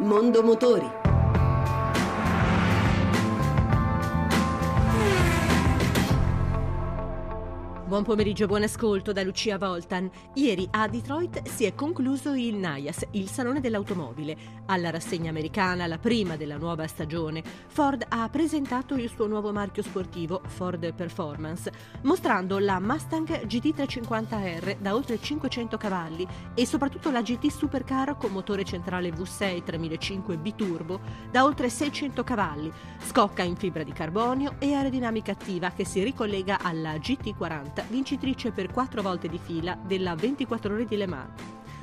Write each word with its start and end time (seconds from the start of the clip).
Mondo 0.00 0.42
Motori. 0.42 1.03
Buon 7.94 8.06
pomeriggio, 8.06 8.48
buon 8.48 8.64
ascolto 8.64 9.12
da 9.12 9.22
Lucia 9.22 9.56
Voltan. 9.56 10.10
Ieri 10.34 10.66
a 10.72 10.88
Detroit 10.88 11.46
si 11.46 11.62
è 11.62 11.76
concluso 11.76 12.34
il 12.34 12.56
NAIAS, 12.56 13.06
il 13.12 13.28
salone 13.28 13.60
dell'automobile. 13.60 14.36
Alla 14.66 14.90
rassegna 14.90 15.30
americana, 15.30 15.86
la 15.86 15.98
prima 15.98 16.34
della 16.34 16.56
nuova 16.56 16.88
stagione, 16.88 17.40
Ford 17.68 18.04
ha 18.08 18.28
presentato 18.28 18.96
il 18.96 19.08
suo 19.08 19.28
nuovo 19.28 19.52
marchio 19.52 19.84
sportivo, 19.84 20.42
Ford 20.44 20.92
Performance, 20.92 21.70
mostrando 22.02 22.58
la 22.58 22.80
Mustang 22.80 23.46
GT350R 23.46 24.78
da 24.80 24.92
oltre 24.96 25.20
500 25.20 25.76
cavalli 25.76 26.26
e 26.52 26.66
soprattutto 26.66 27.12
la 27.12 27.22
GT 27.22 27.46
Supercar 27.46 28.16
con 28.16 28.32
motore 28.32 28.64
centrale 28.64 29.10
V6 29.10 29.62
3005 29.62 30.36
biturbo 30.36 30.98
da 31.30 31.44
oltre 31.44 31.70
600 31.70 32.24
cavalli, 32.24 32.72
scocca 33.06 33.44
in 33.44 33.54
fibra 33.54 33.84
di 33.84 33.92
carbonio 33.92 34.56
e 34.58 34.74
aerodinamica 34.74 35.30
attiva 35.30 35.70
che 35.70 35.84
si 35.84 36.02
ricollega 36.02 36.58
alla 36.60 36.94
GT40 36.94 37.82
vincitrice 37.88 38.50
per 38.50 38.70
quattro 38.70 39.02
volte 39.02 39.28
di 39.28 39.38
fila 39.38 39.76
della 39.80 40.14
24 40.14 40.74
ore 40.74 40.84
di 40.84 40.96
Le 40.96 41.06
Mans. 41.06 41.40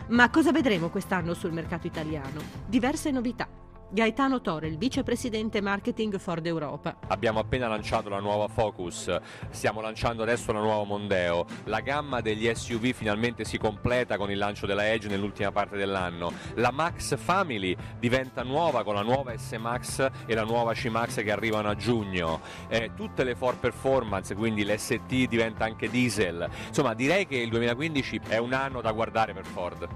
Ma 0.08 0.30
cosa 0.30 0.52
vedremo 0.52 0.90
quest'anno 0.90 1.34
sul 1.34 1.54
mercato 1.54 1.88
italiano? 1.88 2.42
Diverse 2.66 3.12
novità. 3.12 3.48
Gaetano 3.94 4.40
Tore, 4.40 4.70
il 4.70 4.78
vicepresidente 4.78 5.60
marketing 5.60 6.18
Ford 6.18 6.46
Europa. 6.46 6.96
Abbiamo 7.10 7.40
appena 7.40 7.68
lanciato 7.68 8.08
la 8.08 8.22
nuova 8.22 8.48
Focus, 8.48 9.14
stiamo 9.50 9.82
lanciando 9.82 10.24
adesso 10.24 10.54
la 10.54 10.62
nuova 10.62 10.86
Mondeo. 10.86 11.46
La 11.66 11.82
gamma 11.82 12.22
degli 12.22 12.50
SUV 12.50 12.94
finalmente 12.94 13.44
si 13.44 13.58
completa 13.58 14.16
con 14.16 14.32
il 14.32 14.38
lancio 14.38 14.66
della 14.66 14.90
Edge 14.90 15.10
nell'ultima 15.10 15.52
parte 15.52 15.76
dell'anno. 15.76 16.32
La 16.54 16.72
Max 16.72 17.18
Family 17.18 17.76
diventa 18.00 18.44
nuova 18.44 18.86
con 18.86 18.96
la 18.96 19.02
nuova 19.02 19.38
S 19.38 19.52
Max 19.60 20.10
e 20.26 20.34
la 20.34 20.46
nuova 20.46 20.72
C 20.72 20.86
Max 20.86 21.22
che 21.22 21.32
arrivano 21.32 21.68
a 21.68 21.76
giugno. 21.76 22.40
Eh, 22.70 22.92
tutte 22.96 23.26
le 23.26 23.36
Ford 23.36 23.58
Performance, 23.58 24.34
quindi 24.36 24.64
l'ST 24.64 25.28
diventa 25.28 25.66
anche 25.66 25.90
diesel. 25.90 26.50
Insomma, 26.68 26.94
direi 26.94 27.28
che 27.28 27.36
il 27.36 27.50
2015 27.50 28.22
è 28.30 28.38
un 28.38 28.54
anno 28.54 28.80
da 28.80 28.94
guardare 28.94 29.34
per 29.34 29.44
Ford. 29.44 29.90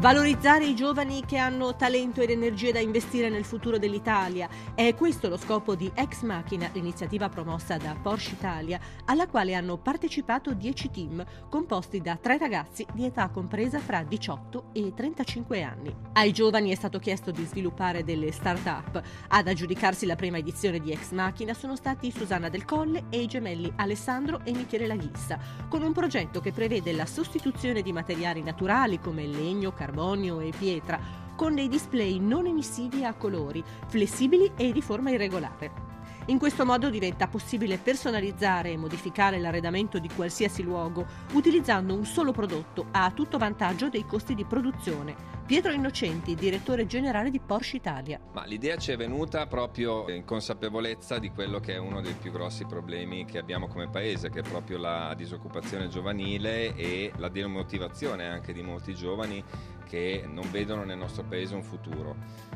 Valorizzare 0.00 0.64
i 0.64 0.74
giovani 0.74 1.26
che 1.26 1.36
hanno 1.36 1.76
talento 1.76 2.22
ed 2.22 2.30
energie 2.30 2.72
da 2.72 2.78
investire 2.78 3.28
nel 3.28 3.44
futuro 3.44 3.76
dell'Italia. 3.76 4.48
È 4.74 4.94
questo 4.94 5.28
lo 5.28 5.36
scopo 5.36 5.74
di 5.74 5.92
Ex 5.94 6.22
Machina, 6.22 6.70
l'iniziativa 6.72 7.28
promossa 7.28 7.76
da 7.76 7.94
Porsche 8.00 8.32
Italia, 8.32 8.80
alla 9.04 9.26
quale 9.26 9.52
hanno 9.52 9.76
partecipato 9.76 10.54
10 10.54 10.90
team, 10.90 11.22
composti 11.50 12.00
da 12.00 12.16
tre 12.16 12.38
ragazzi 12.38 12.86
di 12.94 13.04
età 13.04 13.28
compresa 13.28 13.78
fra 13.78 14.02
18 14.02 14.70
e 14.72 14.94
35 14.94 15.62
anni. 15.62 15.94
Ai 16.14 16.32
giovani 16.32 16.70
è 16.70 16.76
stato 16.76 16.98
chiesto 16.98 17.30
di 17.30 17.44
sviluppare 17.44 18.02
delle 18.02 18.32
start-up. 18.32 19.02
Ad 19.28 19.48
aggiudicarsi 19.48 20.06
la 20.06 20.16
prima 20.16 20.38
edizione 20.38 20.80
di 20.80 20.92
Ex 20.92 21.10
Machina 21.10 21.52
sono 21.52 21.76
stati 21.76 22.10
Susanna 22.10 22.48
Del 22.48 22.64
Colle 22.64 23.04
e 23.10 23.20
i 23.20 23.26
gemelli 23.26 23.70
Alessandro 23.76 24.40
e 24.44 24.52
Michele 24.52 24.86
Laghissa, 24.86 25.38
con 25.68 25.82
un 25.82 25.92
progetto 25.92 26.40
che 26.40 26.52
prevede 26.52 26.94
la 26.94 27.04
sostituzione 27.04 27.82
di 27.82 27.92
materiali 27.92 28.42
naturali 28.42 28.98
come 28.98 29.26
legno, 29.26 29.72
carbonio, 29.72 29.88
carbonio 29.90 30.38
e 30.40 30.52
pietra, 30.56 31.00
con 31.34 31.54
dei 31.54 31.68
display 31.68 32.18
non 32.20 32.46
emissivi 32.46 33.04
a 33.04 33.12
colori, 33.14 33.62
flessibili 33.88 34.52
e 34.56 34.72
di 34.72 34.80
forma 34.80 35.10
irregolare. 35.10 35.88
In 36.26 36.38
questo 36.38 36.64
modo 36.64 36.90
diventa 36.90 37.26
possibile 37.26 37.78
personalizzare 37.78 38.70
e 38.70 38.76
modificare 38.76 39.40
l'arredamento 39.40 39.98
di 39.98 40.08
qualsiasi 40.14 40.62
luogo 40.62 41.04
utilizzando 41.32 41.94
un 41.94 42.04
solo 42.04 42.30
prodotto 42.30 42.86
a 42.92 43.10
tutto 43.10 43.36
vantaggio 43.36 43.88
dei 43.88 44.06
costi 44.06 44.34
di 44.34 44.44
produzione. 44.44 45.38
Pietro 45.50 45.72
Innocenti, 45.72 46.36
direttore 46.36 46.86
generale 46.86 47.28
di 47.28 47.40
Porsche 47.40 47.74
Italia. 47.74 48.20
Ma 48.34 48.44
l'idea 48.44 48.76
ci 48.76 48.92
è 48.92 48.96
venuta 48.96 49.48
proprio 49.48 50.08
in 50.08 50.24
consapevolezza 50.24 51.18
di 51.18 51.30
quello 51.30 51.58
che 51.58 51.74
è 51.74 51.76
uno 51.76 52.00
dei 52.00 52.12
più 52.12 52.30
grossi 52.30 52.66
problemi 52.66 53.24
che 53.24 53.38
abbiamo 53.38 53.66
come 53.66 53.88
paese, 53.88 54.30
che 54.30 54.38
è 54.38 54.48
proprio 54.48 54.78
la 54.78 55.12
disoccupazione 55.16 55.88
giovanile 55.88 56.76
e 56.76 57.10
la 57.16 57.28
demotivazione 57.28 58.28
anche 58.28 58.52
di 58.52 58.62
molti 58.62 58.94
giovani 58.94 59.42
che 59.88 60.22
non 60.24 60.48
vedono 60.52 60.84
nel 60.84 60.96
nostro 60.96 61.24
paese 61.24 61.56
un 61.56 61.64
futuro. 61.64 62.14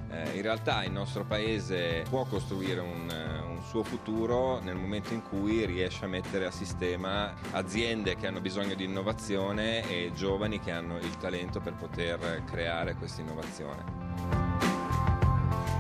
Eh, 0.09 0.37
in 0.37 0.43
realtà 0.43 0.85
il 0.85 0.93
nostro 0.93 1.25
paese 1.25 2.05
può 2.09 2.25
costruire 2.25 2.79
un, 2.79 3.09
un, 3.11 3.61
suo 3.75 3.83
futuro 3.83 4.61
nel 4.61 4.77
momento 4.77 5.15
in 5.15 5.23
cui 5.23 5.67
riesce 5.67 6.05
a 6.05 6.09
mettere 6.09 6.47
a 6.47 6.53
sistema 6.53 7.35
aziende 7.51 8.15
che 8.15 8.29
hanno 8.29 8.41
bisogno 8.41 8.75
di 8.75 8.85
innovazione 8.85 9.83
e 9.89 10.13
giovani 10.15 10.61
che 10.61 10.71
hanno 10.71 10.99
il 10.99 11.17
talento 11.17 11.59
per 11.59 11.75
poter 11.75 12.45
creare 12.45 12.95
questa 12.95 13.23
innovazione. 13.23 14.03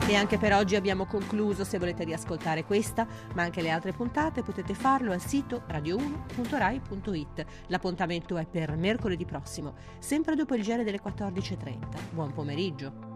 E 0.08 0.16
anche 0.16 0.38
per 0.38 0.52
oggi 0.54 0.74
abbiamo 0.74 1.06
concluso. 1.06 1.62
Se 1.62 1.78
volete 1.78 2.02
riascoltare 2.02 2.64
questa, 2.64 3.06
ma 3.34 3.42
anche 3.44 3.62
le 3.62 3.70
altre 3.70 3.92
puntate, 3.92 4.42
potete 4.42 4.74
farlo 4.74 5.12
al 5.12 5.20
sito 5.20 5.62
radio1.rai.it. 5.68 7.46
L'appuntamento 7.68 8.36
è 8.36 8.44
per 8.44 8.76
mercoledì 8.76 9.24
prossimo, 9.24 9.76
sempre 10.00 10.34
dopo 10.34 10.56
il 10.56 10.64
giro 10.64 10.82
delle 10.82 11.00
14.30. 11.00 11.78
Buon 12.10 12.32
pomeriggio. 12.32 13.13